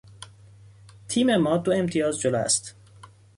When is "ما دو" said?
1.37-1.71